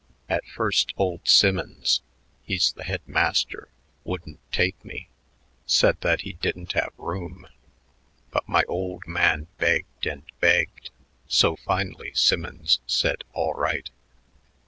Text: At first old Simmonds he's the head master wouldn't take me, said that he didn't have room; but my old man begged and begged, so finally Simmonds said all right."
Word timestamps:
At 0.27 0.47
first 0.47 0.95
old 0.97 1.27
Simmonds 1.27 2.01
he's 2.41 2.71
the 2.71 2.83
head 2.85 3.01
master 3.05 3.69
wouldn't 4.03 4.39
take 4.51 4.83
me, 4.83 5.09
said 5.67 6.01
that 6.01 6.21
he 6.21 6.33
didn't 6.33 6.71
have 6.73 6.91
room; 6.97 7.45
but 8.31 8.49
my 8.49 8.63
old 8.63 9.03
man 9.05 9.45
begged 9.59 10.07
and 10.07 10.23
begged, 10.39 10.89
so 11.27 11.55
finally 11.55 12.13
Simmonds 12.15 12.79
said 12.87 13.23
all 13.33 13.53
right." 13.53 13.91